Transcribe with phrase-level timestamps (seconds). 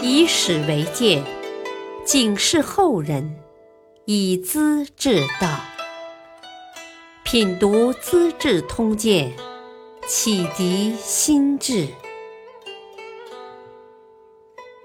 [0.00, 1.24] 以史为鉴，
[2.04, 3.36] 警示后人，
[4.04, 5.58] 以资治道。
[7.24, 9.32] 品读《资治通鉴》，
[10.06, 11.88] 启迪心智。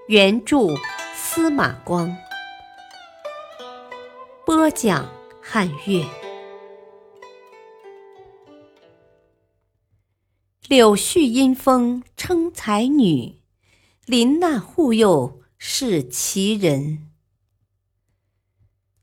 [0.08, 0.74] 原著
[1.14, 2.14] 司马光，
[4.44, 5.08] 播讲
[5.40, 6.04] 汉乐。
[10.68, 13.38] 柳絮因风称才女，
[14.06, 17.08] 林娜护佑是奇人。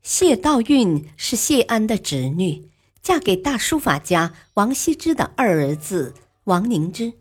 [0.00, 2.70] 谢道韫是谢安的侄女，
[3.02, 7.14] 嫁给大书法家王羲之的二儿子王凝之，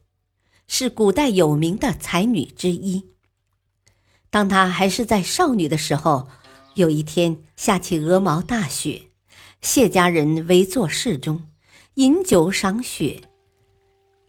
[0.68, 3.08] 是古代有名的才女之一。
[4.30, 6.28] 当她还是在少女的时候，
[6.76, 9.08] 有一天下起鹅毛大雪，
[9.60, 11.50] 谢家人围坐室中，
[11.96, 13.24] 饮酒赏雪，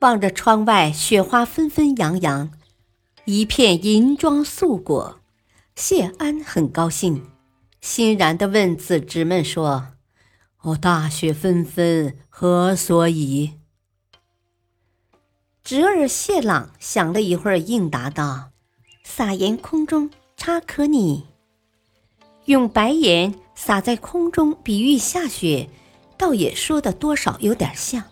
[0.00, 2.50] 望着窗外雪花纷纷扬扬，
[3.24, 5.20] 一片银装素裹。
[5.76, 7.24] 谢安很高兴，
[7.80, 9.94] 欣然地问子侄们说
[10.62, 13.52] ：“哦，大雪纷纷，何所以？”
[15.62, 18.50] 侄儿谢朗想了一会儿，应答道。
[19.04, 21.26] 撒盐空中差可拟，
[22.46, 25.68] 用白盐撒在空中比喻下雪，
[26.18, 28.02] 倒也说的多少有点像。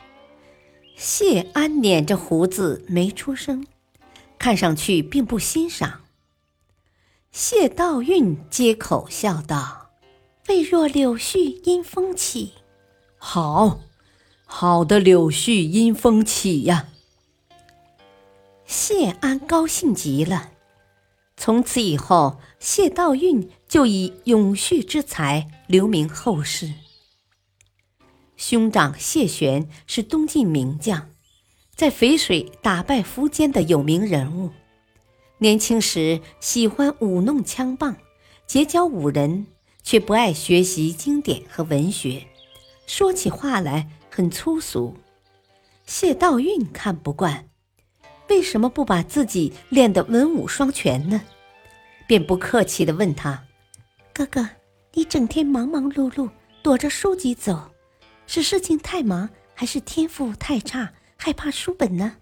[0.96, 3.66] 谢安捻着胡子没出声，
[4.40, 6.00] 看上去并不欣赏。
[7.30, 9.90] 谢道韫接口笑道
[10.48, 12.54] ：“未若柳絮因风起。”
[13.18, 13.80] 好，
[14.46, 16.88] 好的柳絮因风起呀！
[18.64, 20.52] 谢安高兴极了。
[21.36, 26.72] 从此以后，谢道韫就以永续之才留名后世。
[28.38, 31.10] 兄长谢玄是东晋名将，
[31.80, 34.50] 在淝水打败苻坚的有名人物。
[35.38, 37.96] 年轻时喜欢舞弄枪棒，
[38.46, 39.46] 结交武人，
[39.82, 42.22] 却不爱学习经典和文学，
[42.86, 44.94] 说起话来很粗俗。
[45.86, 47.48] 谢道韫看不惯。
[48.28, 51.22] 为什么不把自己练得文武双全呢？
[52.06, 53.42] 便不客气地问他
[54.12, 54.46] ：“哥哥，
[54.92, 56.28] 你整天忙忙碌碌，
[56.62, 57.70] 躲着书籍走，
[58.26, 60.92] 是事情太忙，还是天赋太差，
[61.22, 62.16] 害怕书本呢？”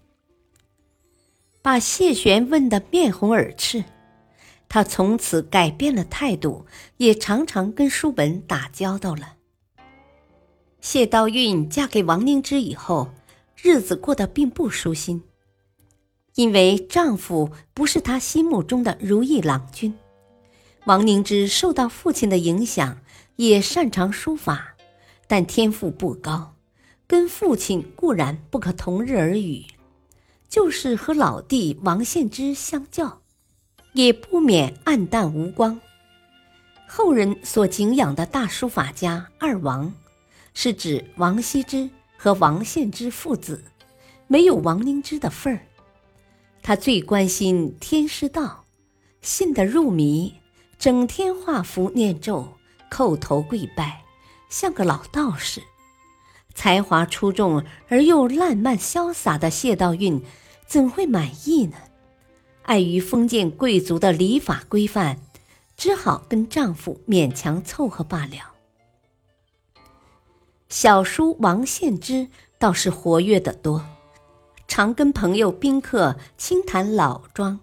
[1.63, 3.85] 把谢玄问得面红耳赤。
[4.67, 6.65] 他从此改变了态度，
[6.97, 9.35] 也常常跟书本打交道了。
[10.81, 13.09] 谢道韫嫁给王凝之以后，
[13.55, 15.23] 日子过得并不舒心。
[16.35, 19.97] 因为丈夫不是她心目中的如意郎君，
[20.85, 23.01] 王凝之受到父亲的影响，
[23.37, 24.75] 也擅长书法，
[25.27, 26.55] 但天赋不高，
[27.09, 29.65] 跟父亲固然不可同日而语，
[30.47, 33.23] 就是和老弟王献之相较，
[33.93, 35.81] 也不免黯淡无光。
[36.87, 39.91] 后人所敬仰的大书法家二王，
[40.53, 43.63] 是指王羲之和王献之父子，
[44.27, 45.65] 没有王凝之的份儿。
[46.61, 48.65] 他最关心天师道，
[49.23, 50.35] 信得入迷，
[50.77, 52.47] 整天画符念咒，
[52.91, 54.03] 叩头跪拜，
[54.47, 55.63] 像个老道士。
[56.53, 60.21] 才华出众而又烂漫潇洒的谢道韫，
[60.65, 61.77] 怎会满意呢？
[62.63, 65.17] 碍于封建贵族的礼法规范，
[65.77, 68.53] 只好跟丈夫勉强凑合罢了。
[70.67, 72.27] 小叔王献之
[72.59, 73.85] 倒是活跃得多。
[74.67, 77.59] 常跟朋友宾客轻谈老庄，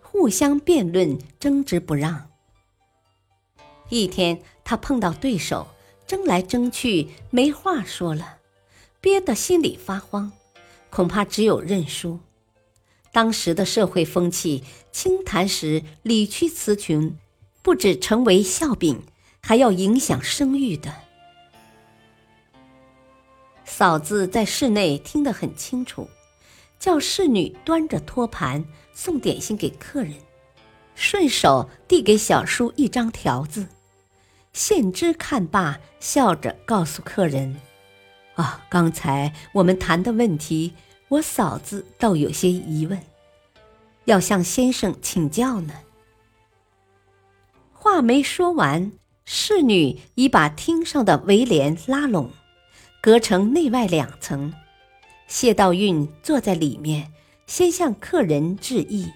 [0.00, 2.28] 互相辩论，争执不让。
[3.88, 5.66] 一天，他碰到对手，
[6.06, 8.38] 争来争去没话说了，
[9.00, 10.32] 憋得心里发慌，
[10.90, 12.20] 恐怕只有认输。
[13.12, 14.62] 当时的社会风气，
[14.92, 17.16] 轻谈时理屈词穷，
[17.62, 19.02] 不止成为笑柄，
[19.42, 20.94] 还要影响声誉的。
[23.64, 26.08] 嫂子在室内听得很清楚。
[26.78, 28.62] 叫侍女端着托盘
[28.92, 30.12] 送点心给客人，
[30.94, 33.66] 顺手递给小叔一张条子。
[34.56, 37.60] 献之看罢，笑着告诉客人
[38.36, 40.72] ：“啊，刚才我们谈的问题，
[41.08, 42.98] 我嫂子倒有些疑问，
[44.06, 45.74] 要向先生请教呢。”
[47.70, 48.92] 话没说完，
[49.26, 52.30] 侍女已把厅上的围帘拉拢，
[53.02, 54.54] 隔成内外两层。
[55.28, 57.12] 谢道韫坐在里面，
[57.46, 59.12] 先向客人致意，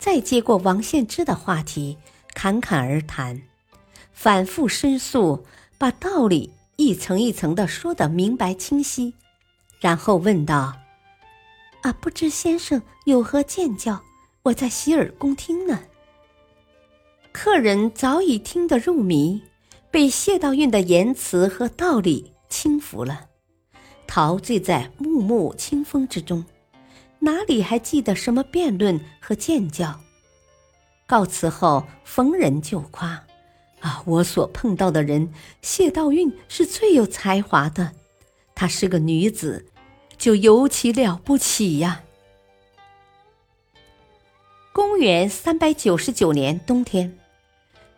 [0.00, 1.96] 再接过王献之的话题，
[2.34, 3.42] 侃侃而谈，
[4.14, 5.44] 反复申诉，
[5.76, 9.12] 把道理一层一层的说得明白清晰，
[9.80, 10.74] 然后问道
[11.82, 14.00] ：“啊，不知先生有何见教？
[14.44, 15.80] 我在洗耳恭听呢。”
[17.32, 19.42] 客人早已听得入迷，
[19.90, 23.26] 被谢道韫的言辞和道理轻浮了，
[24.06, 26.44] 陶醉在暮暮清风之中，
[27.18, 30.00] 哪里还记得什么辩论和见教？
[31.06, 33.22] 告辞后，逢人就夸
[33.84, 37.92] ：“啊，我所碰到的人，谢道韫是最有才华的。
[38.54, 39.66] 她是个女子，
[40.16, 42.00] 就尤其了不起呀。”
[44.72, 47.18] 公元三百九十九年冬天，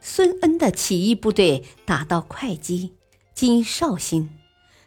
[0.01, 2.97] 孙恩的起义部队打到会稽
[3.33, 4.29] （今绍兴），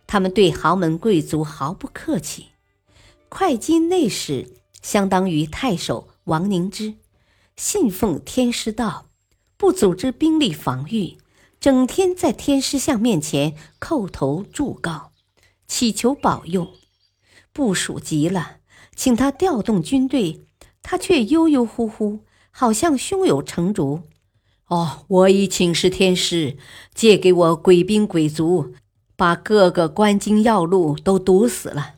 [0.05, 2.47] 他们对豪门贵族毫不客气。
[3.29, 6.95] 会稽内史相当于太守王凝之，
[7.55, 9.08] 信奉天师道，
[9.59, 11.17] 不组织兵力防御，
[11.59, 15.11] 整天在天师像面前叩头祝告，
[15.67, 16.69] 祈求保佑。
[17.51, 18.59] 部署急了，
[18.95, 20.45] 请他调动军队。
[20.81, 22.21] 他却悠悠忽忽，
[22.51, 24.03] 好像胸有成竹。
[24.67, 26.57] 哦，我已请示天师，
[26.95, 28.73] 借给我鬼兵鬼卒，
[29.17, 31.95] 把各个关津要路都堵死了。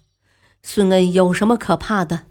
[0.64, 2.24] 孙恩有什么可怕的？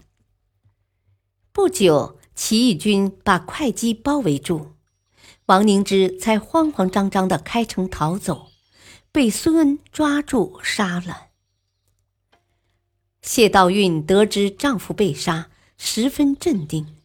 [1.53, 4.73] 不久，起义军把会稽包围住，
[5.51, 8.51] 王凝之才慌慌张张地开城逃走，
[9.11, 11.27] 被孙恩抓住杀了。
[13.21, 15.49] 谢道韫得知丈夫被杀。
[15.77, 16.95] 十分镇定，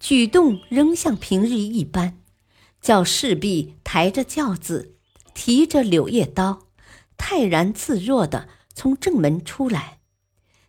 [0.00, 2.18] 举动仍像平日一般，
[2.80, 4.96] 叫侍婢抬着轿子，
[5.32, 6.62] 提着柳叶刀，
[7.16, 10.00] 泰然自若地从正门出来。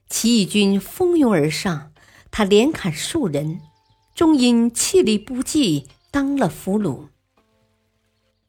[0.08, 1.94] 起义军蜂拥而上，
[2.30, 3.62] 他连砍数人，
[4.14, 7.08] 终因气力不济当了俘虏。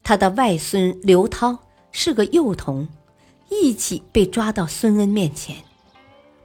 [0.05, 1.57] 他的外孙刘涛
[1.91, 2.87] 是个幼童，
[3.49, 5.55] 一起被抓到孙恩面前。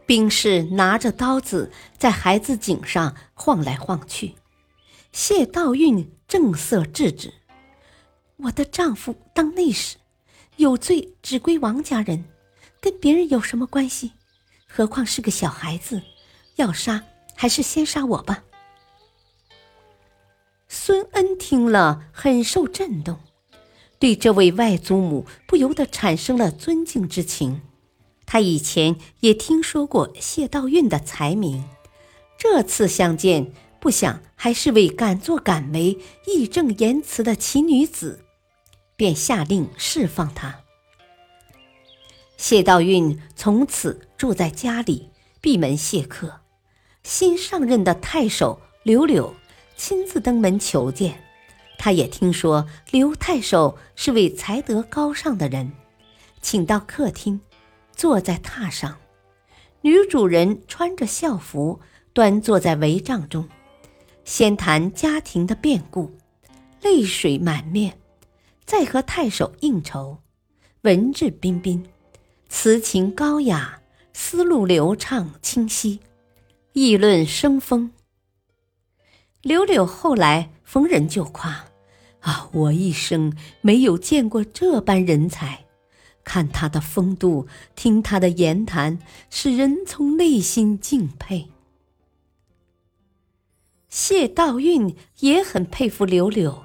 [0.06, 4.34] 兵士拿着刀子在孩子颈上晃来晃去，
[5.12, 7.34] 谢道韫正色制止
[8.44, 9.98] ：“我的丈夫当内史，
[10.56, 12.24] 有罪只归王家人，
[12.80, 14.12] 跟别人有什么关系？
[14.66, 16.00] 何况是个小孩子，
[16.56, 17.04] 要杀
[17.34, 18.42] 还是先杀我吧。”
[20.66, 23.20] 孙恩听了很受震动，
[24.00, 27.60] 对这位外祖母不由得产生了尊敬之情。
[28.26, 31.64] 他以前也听说过谢道韫的才名，
[32.38, 38.24] 这次相见，不想还是位敢作敢为、义正言辞的奇女子，
[38.96, 40.60] 便下令释放她。
[42.36, 45.10] 谢道韫从此住在家里，
[45.40, 46.40] 闭门谢客。
[47.02, 49.34] 新上任的太守刘柳
[49.76, 51.22] 亲自登门求见，
[51.82, 55.72] 他也听说刘太守是位才德高尚的人，
[56.42, 57.40] 请到客厅。
[57.96, 58.98] 坐在榻上，
[59.80, 61.80] 女主人穿着校服，
[62.12, 63.48] 端坐在帷帐中，
[64.24, 66.14] 先谈家庭的变故，
[66.82, 67.92] 泪水满面；
[68.64, 70.18] 再和太守应酬，
[70.82, 71.84] 文质彬彬，
[72.48, 73.80] 词情高雅，
[74.12, 76.00] 思路流畅清晰，
[76.74, 77.90] 议论生风。
[79.42, 81.66] 柳柳后来逢人就夸
[82.20, 85.64] ：“啊，我一生没有见过这般人才。”
[86.22, 88.98] 看他的风度，听他的言谈，
[89.30, 91.48] 使人从内心敬佩。
[93.88, 96.64] 谢道韫也很佩服柳柳。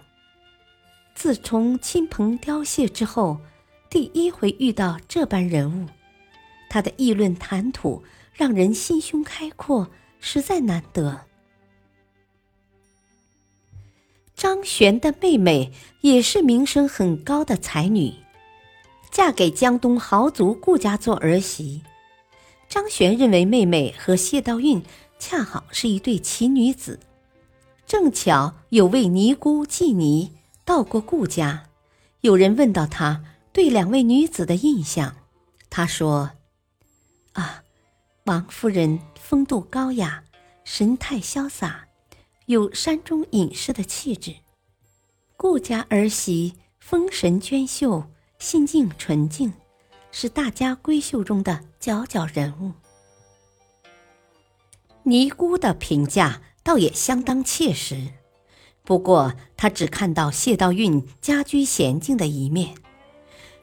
[1.15, 3.39] 自从亲朋凋谢之后，
[3.89, 5.87] 第一回遇到这般人物，
[6.69, 11.21] 他的议论谈吐让人心胸开阔，实在难得。
[14.35, 18.13] 张玄的妹妹也是名声很高的才女。
[19.11, 21.81] 嫁给江东豪族顾家做儿媳，
[22.67, 24.83] 张玄认为妹妹和谢道韫
[25.17, 26.99] 恰好是一对奇女子，
[27.87, 30.33] 正巧有位尼姑季尼
[30.65, 31.69] 到过顾家，
[32.19, 33.23] 有人问到他
[33.53, 35.15] 对两位女子的印象，
[35.69, 36.31] 他说
[37.31, 37.63] ：“啊，
[38.25, 40.25] 王夫人风度高雅，
[40.65, 41.87] 神态潇洒，
[42.45, 44.33] 有山中隐士的气质；
[45.35, 48.05] 顾家儿媳风神娟秀。”
[48.37, 49.53] 心境纯净，
[50.11, 52.73] 是大家闺秀中的佼佼人物。
[55.03, 58.09] 尼姑的评价倒也相当切实，
[58.83, 62.75] 不过她只看到谢道韫家居娴静的一面，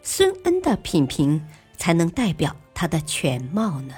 [0.03, 1.47] 孙恩的品评
[1.77, 3.95] 才能代表他的全貌呢。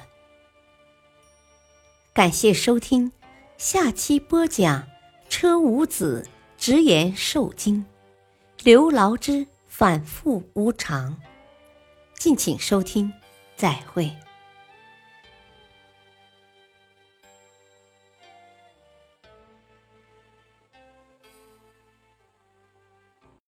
[2.12, 3.12] 感谢收听，
[3.56, 4.87] 下期播讲
[5.28, 7.84] 车无子直言受惊，
[8.62, 9.46] 刘牢之。
[9.66, 11.20] 反复无常，
[12.16, 13.12] 敬请收听，
[13.56, 14.08] 再会。